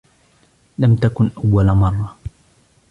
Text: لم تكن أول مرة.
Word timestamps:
لم 0.79 0.95
تكن 0.95 1.29
أول 1.37 1.65
مرة. 1.73 2.17